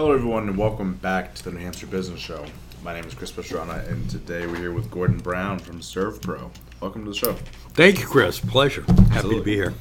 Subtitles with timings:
[0.00, 2.42] Hello, everyone, and welcome back to the New Hampshire Business Show.
[2.82, 6.50] My name is Chris Pastrana, and today we're here with Gordon Brown from ServPro.
[6.80, 7.34] Welcome to the show.
[7.74, 8.40] Thank you, Chris.
[8.40, 8.80] Pleasure.
[8.80, 9.38] Happy Absolutely.
[9.40, 9.74] to be here.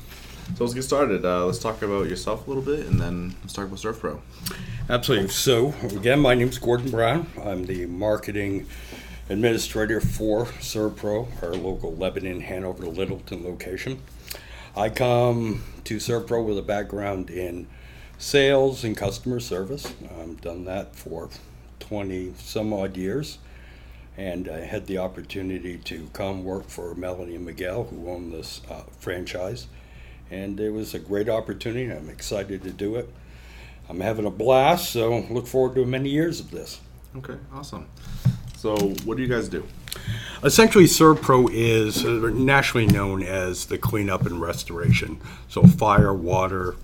[0.58, 1.24] So let's get started.
[1.24, 4.20] Uh, let's talk about yourself a little bit, and then let's talk about ServPro.
[4.90, 5.30] Absolutely.
[5.30, 7.28] So, again, my name is Gordon Brown.
[7.42, 8.68] I'm the marketing
[9.30, 14.02] administrator for ServPro, our local Lebanon, Hanover, Littleton location.
[14.76, 17.68] I come to ServPro with a background in
[18.20, 19.92] sales and customer service.
[20.20, 21.30] I've done that for
[21.80, 23.40] 20 some odd years.
[24.18, 28.62] And I had the opportunity to come work for Melanie and Miguel, who own this
[28.70, 29.68] uh, franchise.
[30.30, 31.90] And it was a great opportunity.
[31.90, 33.12] I'm excited to do it.
[33.88, 36.82] I'm having a blast, so look forward to many years of this.
[37.16, 37.88] Okay, awesome.
[38.56, 39.66] So, what do you guys do?
[40.44, 45.20] Essentially, ServPro is uh, nationally known as the cleanup and restoration.
[45.48, 46.76] So, fire, water,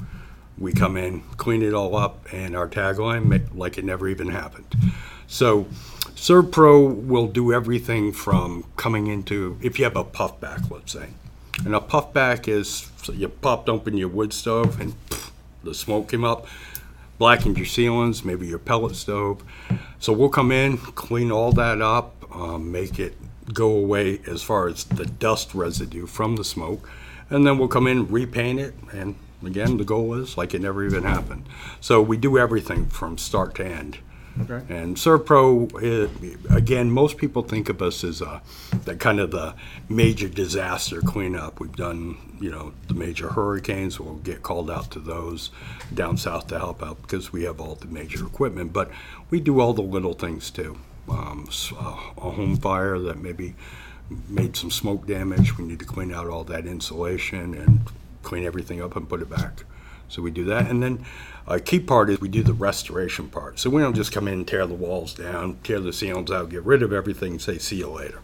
[0.58, 4.76] we come in, clean it all up, and our tagline, like it never even happened.
[5.28, 5.66] So,
[6.16, 11.10] ServPro will do everything from coming into, if you have a puff back, let's say.
[11.66, 15.32] And a puff back is so you popped open your wood stove and pff,
[15.64, 16.48] the smoke came up,
[17.18, 19.44] blackened your ceilings, maybe your pellet stove.
[20.00, 23.16] So we'll come in, clean all that up, um, make it
[23.54, 26.90] go away as far as the dust residue from the smoke,
[27.30, 30.86] and then we'll come in, repaint it, and again, the goal is like it never
[30.86, 31.48] even happened.
[31.82, 34.00] So we do everything from start to end.
[34.42, 34.62] Okay.
[34.74, 35.74] And ServPro,
[36.52, 38.42] uh, again, most people think of us as a,
[38.84, 39.56] that kind of the
[39.88, 41.62] major disaster cleanup.
[41.62, 43.98] We've done, you know, the major hurricanes.
[43.98, 45.52] We'll get called out to those
[45.94, 48.74] down south to help out because we have all the major equipment.
[48.74, 48.92] But
[49.30, 50.78] we do all the little things too.
[51.10, 51.48] Um,
[51.80, 53.56] uh, a home fire that maybe
[54.28, 55.58] made some smoke damage.
[55.58, 57.90] We need to clean out all that insulation and
[58.26, 59.64] clean everything up and put it back.
[60.08, 61.06] So we do that, and then
[61.48, 63.60] a key part is we do the restoration part.
[63.60, 66.50] So we don't just come in and tear the walls down, tear the ceilings out,
[66.50, 68.20] get rid of everything, say see you later.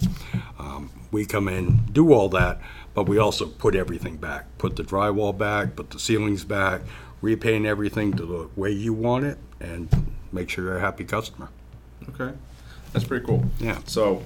[0.60, 2.60] Um, we come in, do all that,
[2.94, 4.46] but we also put everything back.
[4.58, 6.82] Put the drywall back, put the ceilings back,
[7.22, 9.90] repaint everything to the way you want it, and
[10.32, 11.50] make sure you're a happy customer.
[12.10, 12.36] Okay,
[12.94, 13.44] that's pretty cool.
[13.60, 13.80] Yeah.
[13.86, 14.24] So,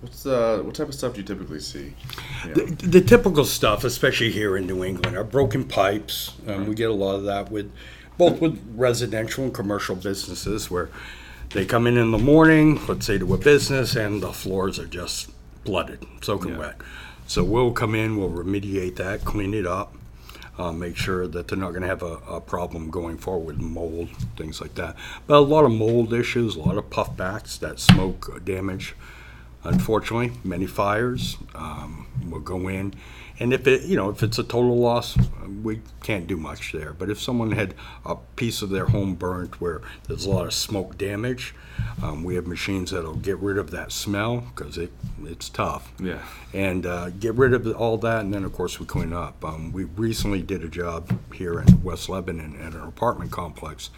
[0.00, 1.94] what's uh, what type of stuff do you typically see?
[2.44, 2.54] You know?
[2.66, 6.32] The, the typical stuff, especially here in New England, are broken pipes.
[6.46, 7.72] Um, we get a lot of that with
[8.16, 10.90] both with residential and commercial businesses where
[11.50, 14.86] they come in in the morning, let's say to a business, and the floors are
[14.86, 15.30] just
[15.64, 16.58] flooded, soaking Yeah.
[16.58, 16.76] wet.
[17.26, 19.94] So we'll come in, we'll remediate that, clean it up,
[20.58, 23.60] uh, make sure that they're not going to have a, a problem going forward, with
[23.60, 24.96] mold, things like that.
[25.26, 28.94] But a lot of mold issues, a lot of puffbacks, that smoke damage
[29.64, 31.36] unfortunately, many fires.
[31.54, 32.94] Um, we'll go in,
[33.40, 35.16] and if it, you know, if it's a total loss,
[35.62, 36.92] we can't do much there.
[36.92, 37.74] But if someone had
[38.04, 41.54] a piece of their home burnt where there's a lot of smoke damage,
[42.02, 44.92] um, we have machines that'll get rid of that smell because it
[45.24, 45.92] it's tough.
[46.00, 46.22] Yeah.
[46.52, 49.44] And uh, get rid of all that, and then of course we clean up.
[49.44, 53.90] Um, we recently did a job here in West Lebanon at an apartment complex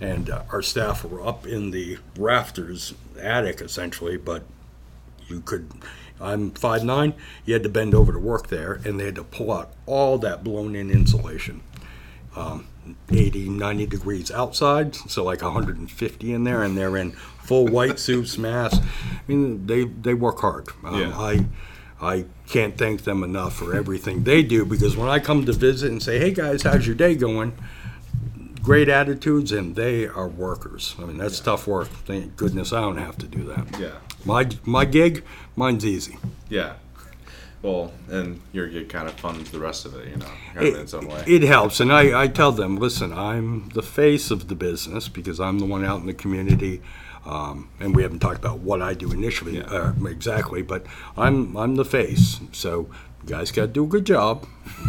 [0.00, 4.44] and uh, our staff were up in the rafters attic essentially but
[5.28, 5.70] you could
[6.20, 9.52] i'm 5'9 you had to bend over to work there and they had to pull
[9.52, 11.60] out all that blown in insulation
[12.36, 12.66] um,
[13.10, 18.38] 80 90 degrees outside so like 150 in there and they're in full white suits
[18.38, 21.18] masks i mean they they work hard um, Yeah.
[21.18, 21.46] i
[22.00, 25.90] I can't thank them enough for everything they do because when I come to visit
[25.90, 27.54] and say, "Hey guys, how's your day going?"
[28.68, 30.94] Great attitudes and they are workers.
[30.98, 31.88] I mean, that's tough work.
[31.88, 33.80] Thank goodness I don't have to do that.
[33.80, 33.94] Yeah.
[34.26, 35.24] My my gig,
[35.56, 36.18] mine's easy.
[36.50, 36.74] Yeah.
[37.62, 40.94] Well, and your gig kind of funds the rest of it, you know, kind of
[40.94, 41.24] in own way.
[41.26, 45.40] It helps, and I, I tell them, listen, I'm the face of the business because
[45.40, 46.80] I'm the one out in the community,
[47.26, 49.64] um, and we haven't talked about what I do initially Yeah.
[49.64, 50.86] uh, exactly, but
[51.16, 52.38] I'm I'm the face.
[52.52, 52.72] So
[53.22, 54.46] you guys got to do a good job.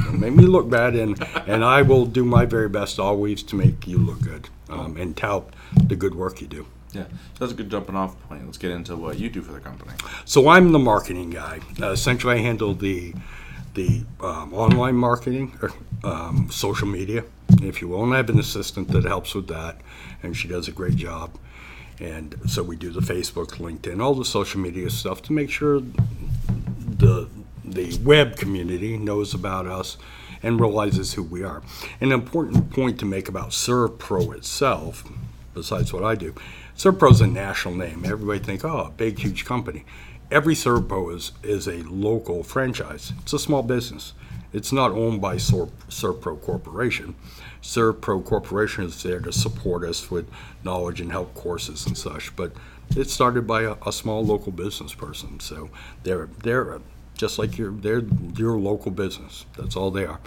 [0.19, 3.87] Make me look bad, and and I will do my very best always to make
[3.87, 5.53] you look good um, and tout
[5.87, 6.65] the good work you do.
[6.93, 7.03] Yeah.
[7.03, 8.45] So that's a good jumping off point.
[8.45, 9.91] Let's get into what you do for the company.
[10.25, 11.59] So I'm the marketing guy.
[11.79, 13.13] Uh, essentially, I handle the
[13.75, 15.71] the um, online marketing, or,
[16.03, 17.23] um, social media,
[17.61, 19.79] if you will, and I have an assistant that helps with that,
[20.23, 21.37] and she does a great job.
[21.99, 25.81] And so we do the Facebook, LinkedIn, all the social media stuff to make sure
[25.81, 27.29] the
[27.73, 29.97] the web community knows about us
[30.41, 31.61] and realizes who we are.
[31.99, 35.03] An important point to make about ServPro itself,
[35.53, 36.33] besides what I do,
[36.77, 38.03] ServPro is a national name.
[38.05, 39.85] Everybody think, oh, a big, huge company.
[40.31, 43.13] Every ServPro is, is a local franchise.
[43.21, 44.13] It's a small business.
[44.51, 47.15] It's not owned by Servpro Corporation.
[47.61, 50.27] Servpro Corporation is there to support us with
[50.63, 52.35] knowledge and help courses and such.
[52.35, 52.53] But
[52.95, 55.39] it's started by a, a small local business person.
[55.39, 55.69] So
[56.03, 56.79] they're they're
[57.19, 58.03] just like your they're
[58.35, 59.45] your local business.
[59.57, 60.19] That's all they are.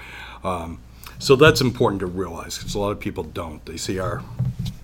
[0.45, 0.79] Um,
[1.19, 3.65] so that's important to realize because a lot of people don't.
[3.65, 4.23] They see our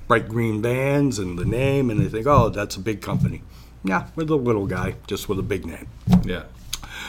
[0.06, 3.42] bright green vans and the name and they think, oh, that's a big company.
[3.84, 5.88] Yeah, we're the little guy, just with a big name.
[6.24, 6.44] Yeah.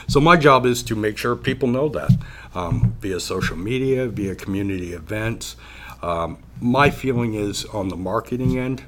[0.08, 2.12] So my job is to make sure people know that
[2.54, 5.56] um, via social media, via community events.
[6.02, 8.84] Um, my feeling is on the marketing end,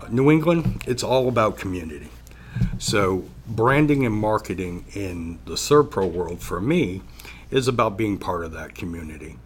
[0.00, 2.08] uh, New England, it's all about community.
[2.78, 7.02] So branding and marketing in the Servpro world for me
[7.50, 9.38] is about being part of that community.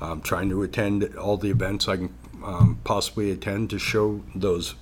[0.00, 2.14] Um, trying to attend all the events I can
[2.44, 4.74] um, possibly attend to show those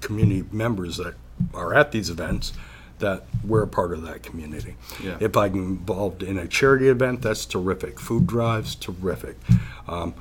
[0.00, 1.14] community members that
[1.52, 2.52] are at these events
[2.98, 4.76] that we're a part of that community.
[5.02, 5.16] Yeah.
[5.20, 7.98] If I'm involved in a charity event, that's terrific.
[7.98, 9.36] Food drives, terrific.
[9.88, 10.14] Um,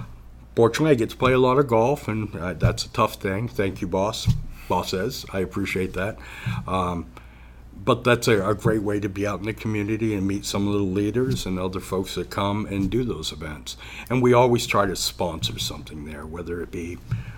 [0.55, 3.47] fortunately, I get to play a lot of golf, and uh, that's a tough thing.
[3.47, 4.27] Thank you, boss.
[4.69, 6.17] Boss says, I appreciate that.
[6.65, 7.07] Um,
[7.83, 10.67] but that's a, a, great way to be out in the community and meet some
[10.67, 13.77] of the leaders and other folks that come and do those events.
[14.09, 16.97] And we always try to sponsor something there, whether it be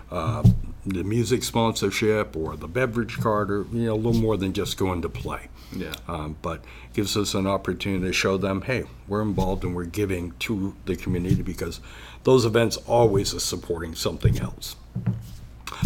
[0.10, 0.44] uh,
[0.86, 4.78] the music sponsorship or the beverage card, or you know, a little more than just
[4.78, 5.48] going to play.
[5.74, 5.94] Yeah.
[6.07, 6.63] Um, but
[6.94, 10.95] gives us an opportunity to show them, hey, we're involved and we're giving to the
[10.95, 11.80] community because
[12.24, 14.75] those events always are supporting something else.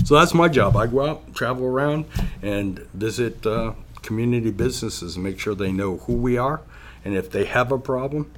[0.04, 0.76] So that's my job.
[0.76, 2.06] I go out, travel around,
[2.42, 6.62] and visit uh, community businesses and make sure they know who we are.
[7.04, 8.32] And if they have a problem,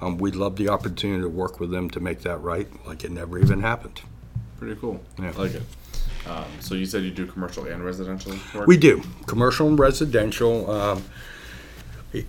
[0.00, 3.10] um, we'd love the opportunity to work with them to make that right, like it
[3.10, 4.00] never even happened.
[4.58, 5.00] Pretty cool.
[5.18, 5.28] Yeah.
[5.28, 5.62] I like it.
[6.26, 8.66] Um, so you said you do commercial and residential work?
[8.66, 10.70] We do commercial and residential.
[10.70, 11.04] Um,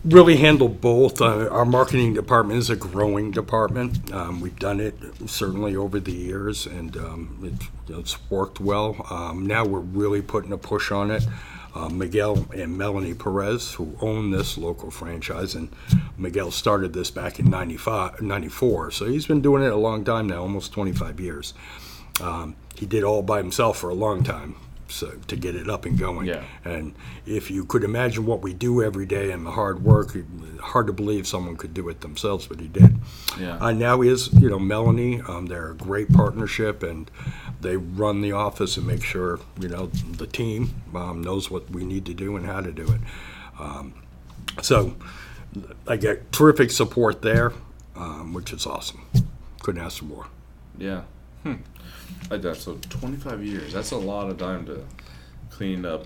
[0.05, 1.21] really handle both.
[1.21, 4.11] Uh, our marketing department is a growing department.
[4.13, 4.95] Um, we've done it
[5.25, 9.05] certainly over the years, and um, it, it's worked well.
[9.09, 11.23] Um, now we're really putting a push on it.
[11.73, 15.69] Uh, Miguel and Melanie Perez, who own this local franchise, and
[16.17, 20.27] Miguel started this back in 95, 94, so he's been doing it a long time
[20.27, 21.53] now, almost 25 years.
[22.19, 24.55] Um, he did all by himself for a long time
[24.91, 26.27] so, to get it up and going.
[26.27, 26.43] Yeah.
[26.63, 26.93] And
[27.25, 30.15] if you could imagine what we do every day and the hard work,
[30.59, 32.95] hard to believe someone could do it themselves, but he did.
[33.39, 33.57] Yeah.
[33.57, 35.21] Uh, now is you know Melanie.
[35.21, 37.09] Um, they're a great partnership, and
[37.61, 41.83] they run the office and make sure you know the team um, knows what we
[41.83, 43.01] need to do and how to do it.
[43.59, 43.93] Um,
[44.61, 44.95] so
[45.87, 47.53] I get terrific support there,
[47.95, 49.05] um, which is awesome.
[49.61, 50.27] Couldn't ask for more.
[50.77, 51.03] Yeah.
[51.43, 51.53] Hmm.
[52.29, 52.57] Like that.
[52.57, 53.73] So 25 years.
[53.73, 54.83] That's a lot of time to
[55.49, 56.05] clean up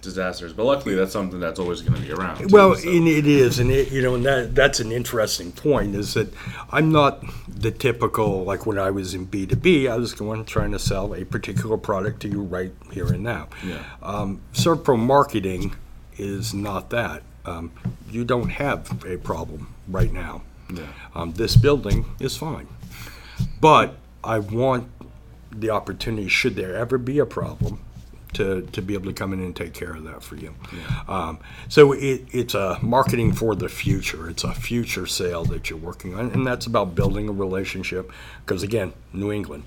[0.00, 0.52] disasters.
[0.52, 2.38] But luckily, that's something that's always going to be around.
[2.38, 5.50] too, Well, so- and it is, and it, you know, and that that's an interesting
[5.52, 5.94] point.
[5.96, 6.32] Is that
[6.70, 10.44] I'm not the typical like when I was in B two B, I was going
[10.44, 13.48] trying to sell a particular product to you right here and now.
[13.66, 13.82] Yeah.
[14.02, 15.74] Um, Servpro marketing
[16.16, 17.22] is not that.
[17.44, 17.72] Um,
[18.10, 20.42] you don't have a problem right now.
[20.72, 20.86] Yeah.
[21.14, 22.68] Um, this building is fine,
[23.60, 24.90] but I want
[25.50, 27.80] the opportunity, should there ever be a problem,
[28.34, 30.54] to, to be able to come in and take care of that for you.
[31.08, 31.38] Um,
[31.68, 34.28] so it, it's a marketing for the future.
[34.28, 38.12] It's a future sale that you're working on, and that's about building a relationship.
[38.44, 39.64] Because again, New England,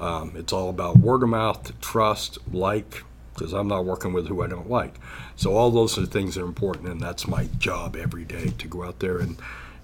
[0.00, 3.04] um, it's all about word of mouth, trust, like.
[3.34, 4.98] Because I'm not working with who I don't like.
[5.36, 8.66] So all those are things that are important, and that's my job every day to
[8.66, 9.36] go out there and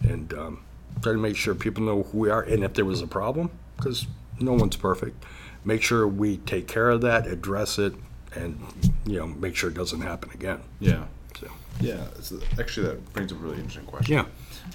[0.03, 0.65] and um,
[1.03, 2.43] try to make sure people know who we are.
[2.43, 3.51] And if there was a problem,
[3.85, 4.07] because
[4.41, 5.23] no one's perfect,
[5.65, 7.95] make sure we take care of that, address it,
[8.35, 8.59] and
[9.05, 10.61] you know make sure it doesn't happen again.
[10.81, 11.05] Yeah.
[11.39, 11.49] So
[11.81, 12.05] Yeah.
[12.21, 14.15] So actually, that brings up a really interesting question.
[14.15, 14.25] yeah,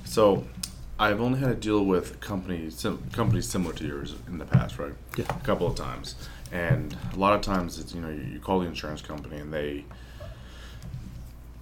[0.05, 0.45] So,
[0.99, 4.77] I've only had to deal with companies sim- companies similar to yours in the past,
[4.77, 4.93] right?
[5.17, 5.25] Yeah.
[5.29, 6.15] A couple of times,
[6.51, 9.51] and a lot of times it's you know you, you call the insurance company and
[9.51, 9.85] they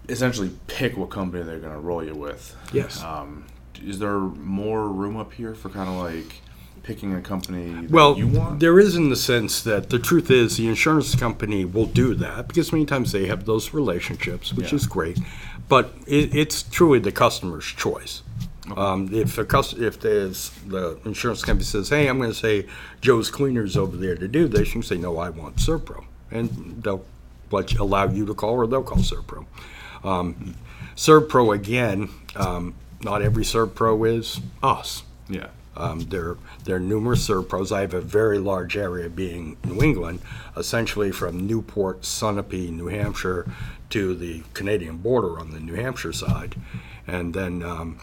[0.09, 2.55] essentially pick what company they're going to roll you with.
[2.73, 3.03] Yes.
[3.03, 3.45] Um,
[3.83, 6.41] is there more room up here for kind of like
[6.87, 8.61] picking a company that well, you want?
[8.61, 12.47] there is in the sense that the truth is the insurance company will do that
[12.47, 14.77] because many times they have those relationships, which Yeah.
[14.77, 15.19] is great,
[15.67, 18.23] but it, it's truly the customer's choice.
[18.75, 22.65] Um, if a cus- if there's the insurance company says, "Hey, I'm going to say
[23.01, 26.81] Joe's Cleaners over there to do this," you can say, "No, I want Servpro," and
[26.83, 27.03] they'll
[27.51, 29.45] let allow you to call, or they'll call Servpro.
[30.03, 30.55] Um,
[30.97, 35.03] Servpro again, um, not every Servpro is us.
[35.29, 35.47] yeah.
[35.77, 37.71] Um, there, there are numerous Servpros.
[37.71, 40.19] I have a very large area being New England,
[40.55, 43.49] essentially from Newport, Sunapee, New Hampshire,
[43.91, 46.55] to the Canadian border on the New Hampshire side.
[47.05, 47.99] And then um,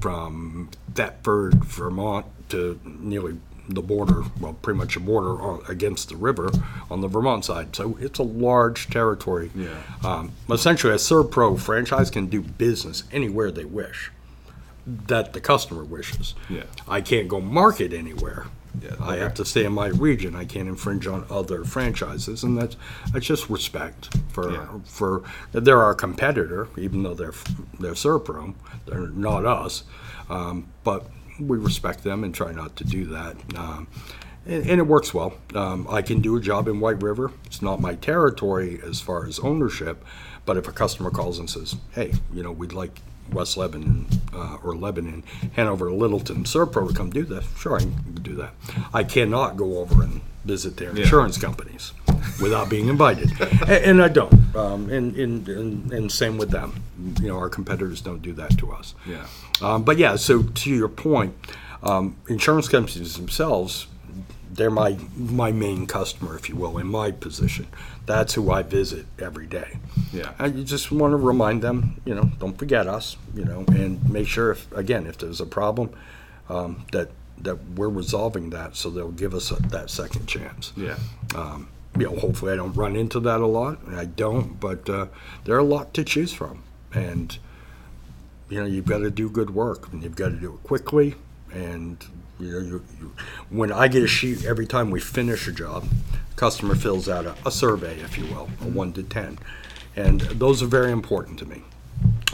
[0.00, 3.38] from Thetford, Vermont to nearly
[3.68, 6.50] the border, well, pretty much a border against the river
[6.90, 7.74] on the Vermont side.
[7.74, 9.50] So it's a large territory.
[9.54, 9.82] Yeah.
[10.04, 14.10] Um, essentially, a Servpro franchise can do business anywhere they wish
[14.86, 16.34] that the customer wishes.
[16.48, 16.64] Yeah.
[16.88, 18.46] I can't go market anywhere.
[18.80, 19.18] Yeah, I okay.
[19.20, 20.36] have to stay in my region.
[20.36, 22.76] I can't infringe on other franchises, and that's
[23.12, 24.66] that's just respect for Yeah.
[24.84, 27.34] for they're our competitor, even though they're
[27.80, 28.54] they're Servpro,
[28.86, 29.82] they're not us.
[30.28, 31.06] Um, but
[31.40, 33.36] we respect them and try not to do that.
[33.56, 33.88] Um,
[34.46, 35.34] and, and it works well.
[35.54, 37.32] Um, I can do a job in White River.
[37.46, 40.04] It's not my territory as far as ownership,
[40.46, 43.00] but if a customer calls and says, "Hey, you know, we'd like
[43.32, 45.22] West Lebanon uh, or Lebanon,
[45.54, 48.52] Hanover, Littleton, Servpro to come do this," sure, I can do that.
[48.92, 51.02] I cannot go over and visit their Yeah.
[51.02, 51.92] insurance companies
[52.40, 53.30] without being invited,
[53.68, 54.32] A- and, I don't.
[54.56, 56.82] Um, and, and, and and same with them.
[57.20, 58.94] You know, our competitors don't do that to us.
[59.06, 59.26] Yeah.
[59.60, 61.34] Um, but yeah, so to your point,
[61.82, 63.86] um, insurance companies themselves,
[64.52, 67.66] they're my my main customer, if you will, in my position.
[68.10, 69.78] That's who I visit every day.
[70.12, 70.32] Yeah.
[70.36, 74.26] I just want to remind them, you know, don't forget us, you know, and make
[74.26, 75.90] sure if again if there's a problem,
[76.48, 80.72] um, that that we're resolving that, so they'll give us a, that second chance.
[80.76, 80.98] Yeah.
[81.98, 85.06] You know, hopefully I don't run into that a lot, and I don't, but uh,
[85.44, 86.62] there are a lot to choose from,
[86.92, 87.36] and
[88.48, 91.14] you know you've got to do good work, and you've got to do it quickly,
[91.52, 92.04] and
[92.40, 93.12] you know you, you,
[93.50, 95.86] when I get a sheet every time we finish a job,
[96.36, 99.38] customer fills out a, a survey, if you will, a one to ten,
[99.96, 101.62] and those are very important to me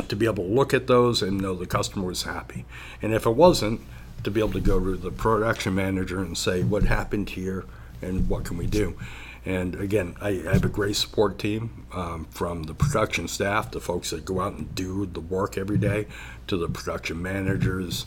[0.09, 2.65] to be able to look at those and know the customer was happy.
[3.03, 3.81] And if it wasn't,
[4.23, 7.65] to be able to go to the production manager and say, what happened here
[8.03, 8.97] and what can we do?
[9.45, 13.81] And again, I I have a great support team um, from the production staff, the
[13.81, 16.09] folks that go out and do the work every day,
[16.49, 18.05] to the production managers,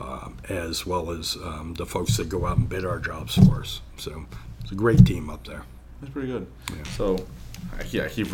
[0.00, 3.60] um, as well as um, the folks that go out and bid our jobs for
[3.60, 3.80] us.
[3.96, 4.26] So
[4.60, 5.62] it's a great team up there.
[6.00, 6.46] That's pretty good.
[6.96, 7.16] So,
[7.76, 8.28] I, yeah, I keep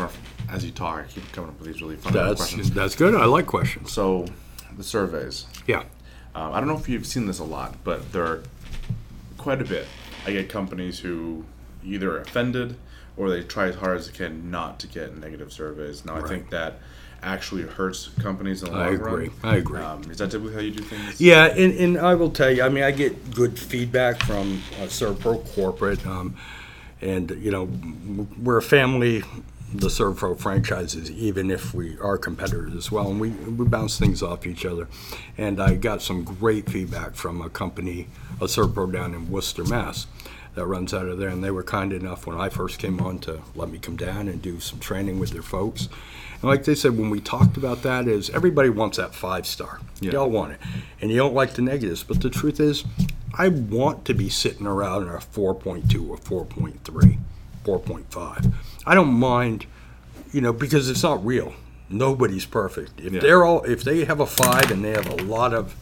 [0.50, 2.70] as you talk, I keep coming up with these really fun That's questions.
[2.70, 3.14] that's good.
[3.14, 3.92] I like questions.
[3.92, 4.26] So,
[4.76, 5.46] the surveys.
[5.66, 5.84] Yeah.
[6.34, 8.42] Um, I don't know if you've seen this a lot, but there are
[9.38, 9.86] quite a bit.
[10.26, 11.44] I get companies who
[11.84, 12.76] either are offended
[13.16, 16.04] or they try as hard as they can not to get negative surveys.
[16.04, 16.80] Now, I think that
[17.24, 19.28] actually hurts companies in the I long agree.
[19.28, 19.30] run.
[19.42, 19.80] I agree.
[19.80, 21.20] Um, is that typically how you do things?
[21.20, 24.86] Yeah, and, and I will tell you, I mean, I get good feedback from uh,
[24.86, 26.36] Servpro corporate, um,
[27.00, 27.68] and you know,
[28.42, 29.22] we're a family.
[29.76, 34.22] The Servpro franchises, even if we are competitors as well, and we we bounce things
[34.22, 34.86] off each other.
[35.36, 38.06] And I got some great feedback from a company,
[38.40, 40.06] a Servpro down in Worcester, Mass,
[40.54, 43.18] that runs out of there, and they were kind enough when I first came on
[43.20, 45.88] to let me come down and do some training with their folks.
[46.34, 49.80] And like they said, when we talked about that, is everybody wants that five star.
[50.00, 50.12] Yeah.
[50.12, 50.60] Y'all want it,
[51.00, 52.02] and you don't like the negatives.
[52.04, 52.84] But the truth is,
[53.36, 57.18] I want to be sitting around in a 4.2 or 4.3,
[57.64, 58.52] 4.5.
[58.86, 59.66] I don't mind,
[60.32, 61.54] you know, because it's not real.
[61.88, 63.00] Nobody's perfect.
[63.00, 63.20] If Yeah.
[63.20, 65.74] they're all, if they have a five and they have a lot of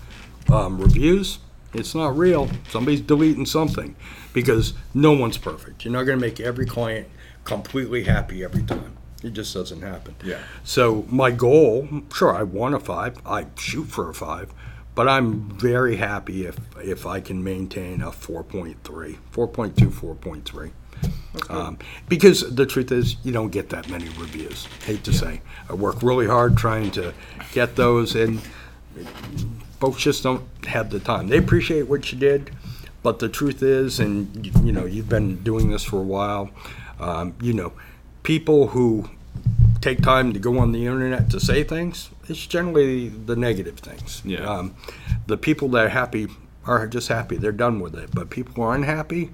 [0.50, 1.38] um, reviews,
[1.74, 2.48] it's not real.
[2.68, 3.96] Somebody's deleting something
[4.32, 5.84] because no one's perfect.
[5.84, 7.08] You're not going to make every client
[7.44, 8.96] completely happy every time.
[9.22, 10.16] It just doesn't happen.
[10.24, 10.38] Yeah.
[10.64, 13.18] So my goal, sure, I want a five.
[13.24, 14.52] I shoot for a five,
[14.94, 20.72] but I'm very happy if if I can maintain a 4.3, 4.2, 4.3.
[21.48, 24.66] Um, because the truth is, you don't get that many reviews.
[24.84, 27.14] Hate to say, I work really hard trying to
[27.52, 28.40] get those, and
[29.82, 31.26] folks just don't have the time.
[31.26, 32.52] They appreciate what you did,
[33.02, 36.50] but the truth is, and you- know, you've been doing this for a while.
[37.00, 37.72] Um, you know,
[38.22, 39.10] people who
[39.80, 44.22] take time to go on the internet to say things, it's generally the negative things.
[44.24, 44.48] Yeah.
[44.48, 44.76] Um,
[45.26, 46.28] the people that are happy
[46.64, 48.10] are just happy; they're done with it.
[48.14, 49.32] But people who are unhappy,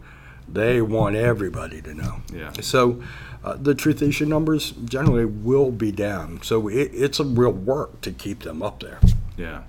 [0.51, 2.23] they want everybody to know.
[2.33, 2.53] Yeah.
[2.63, 3.03] So.
[3.45, 6.41] Uh, the truth is, your numbers generally will be down.
[6.43, 8.99] So it, it's a real work to keep them up there.
[9.37, 9.63] Yeah.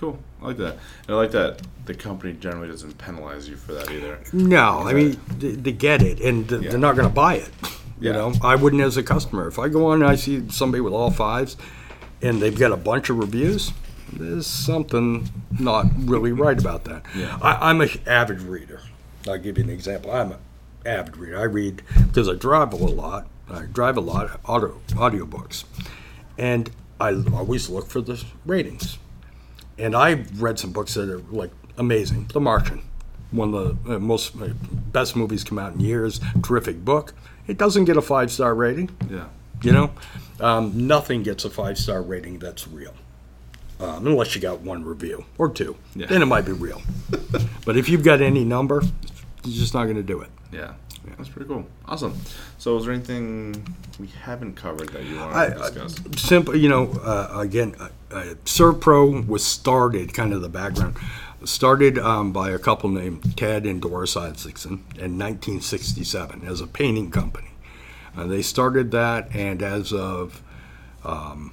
[0.00, 0.18] Cool.
[0.42, 0.72] I like that.
[1.06, 4.18] And I like that the company generally doesn't penalize you for that either.
[4.32, 6.70] No, I mean they, they get it, and th- Yeah.
[6.70, 7.50] they're not going to buy it.
[8.00, 8.12] You Yeah.
[8.12, 9.46] know, I wouldn't as a customer.
[9.46, 11.56] If I go on and I see somebody with all fives,
[12.22, 13.72] and they've got a bunch of reviews,
[14.12, 15.28] there's something
[15.58, 17.04] not really right about that.
[17.14, 17.38] Yeah.
[17.42, 18.80] I, I'm an avid reader.
[19.28, 20.10] I'll give you an example.
[20.12, 20.38] I'm an
[20.86, 21.38] avid reader.
[21.38, 23.26] I read because I drive a lot.
[23.50, 25.64] I drive a lot audio audiobooks,
[26.38, 28.96] and I always look for the ratings.
[29.80, 32.26] And I've read some books that are like amazing.
[32.32, 32.82] The Martian,
[33.30, 34.48] one of the uh, most uh,
[34.92, 36.20] best movies come out in years.
[36.42, 37.14] Terrific book.
[37.46, 38.90] It doesn't get a five star rating.
[39.10, 39.26] Yeah.
[39.62, 39.90] You know,
[40.40, 42.94] um, nothing gets a five star rating that's real.
[43.80, 45.76] um, unless you got one review or two.
[45.94, 46.06] Yeah.
[46.06, 46.82] Then it might be real.
[47.64, 48.82] but if you've got any number,
[49.44, 50.30] you're just not going to do it.
[50.52, 50.74] Yeah.
[51.16, 51.66] That's pretty cool.
[51.86, 52.16] Awesome.
[52.58, 53.66] So, is there anything
[53.98, 55.96] we haven't covered that you want to I, discuss?
[56.16, 60.96] simple, you know, uh, again, uh, uh, ServPro was started, kind of the background,
[61.44, 67.10] started um, by a couple named Ted and Doris Isaacson in 1967 as a painting
[67.10, 67.50] company.
[68.16, 70.42] Uh, they started that, and as of
[71.04, 71.52] um,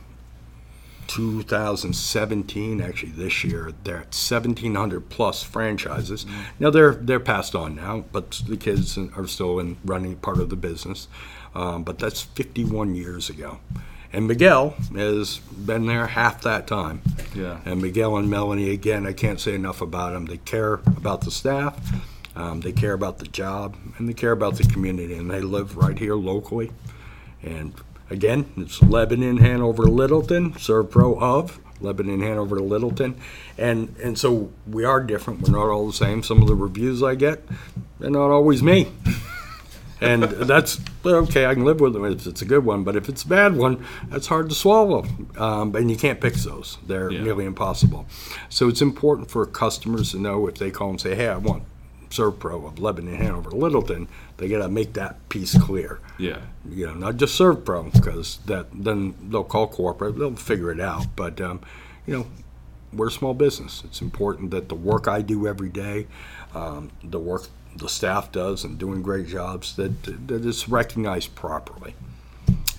[1.08, 6.26] 2017, actually this year, they're at 1,700 plus franchises.
[6.60, 10.50] Now they're they're passed on now, but the kids are still in running part of
[10.50, 11.08] the business.
[11.56, 13.60] Um, but that's 51 years ago.
[14.14, 17.02] And Miguel has been there half that time.
[17.36, 17.60] Yeah.
[17.66, 20.26] And Miguel and Melanie, again, I can't say enough about them.
[20.26, 21.80] They care about the staff,
[22.36, 25.16] um, they care about the job, and they care about the community.
[25.16, 26.72] And they live right here locally.
[27.44, 27.74] And
[28.10, 33.16] again, it's Lebanon, Hanover, Littleton, ServPro of Lebanon, Hanover Littleton.
[33.58, 35.42] And, and so we are different.
[35.42, 36.24] We're not all the same.
[36.24, 37.44] Some of the reviews I get,
[38.00, 38.92] they're not always me.
[40.02, 41.46] and that's okay.
[41.48, 43.56] I can live with them if it's a good one, but if it's a bad
[43.56, 45.06] one, that's hard to swallow,
[45.38, 46.78] um, and you can't fix those.
[46.86, 47.24] They're Yeah.
[47.24, 48.06] nearly impossible.
[48.50, 51.64] So it's important for customers to know if they call and say, "Hey, I want
[52.10, 56.00] ServPro of Lebanon, Hanover, Littleton," they got to make that piece clear.
[56.18, 56.40] Yeah.
[56.70, 61.08] You know, not just ServPro, because that then they'll call corporate, they'll figure it out.
[61.16, 61.62] But um,
[62.06, 62.28] you know,
[62.94, 63.84] we're a small business.
[63.86, 66.08] It's important that the work I do every day,
[66.56, 71.94] um, the work the staff does, and doing great jobs, that that is recognized properly.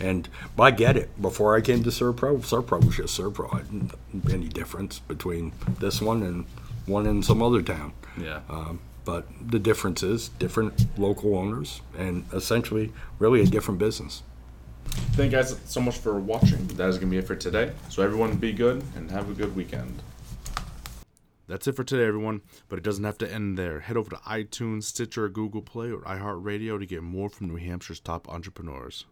[0.01, 1.21] And I get it.
[1.21, 3.55] Before I came to ServPro, ServPro was just ServPro.
[3.55, 6.47] I didn't know any difference between this one and
[6.87, 7.93] one in some other town.
[8.17, 8.41] Yeah.
[8.49, 14.23] Um, but the difference is different local owners and essentially really a different business.
[15.17, 16.67] Thank you guys so much for watching.
[16.67, 17.73] That is going to be it for today.
[17.89, 20.03] So, everyone, be good and have a good weekend.
[21.47, 22.43] That's it for today, everyone.
[22.69, 23.81] But it doesn't have to end there.
[23.81, 28.01] Head over to iTunes, Stitcher, Google Play, or iHeartRadio to get more from New Hampshire's
[28.01, 29.07] top entrepreneurs.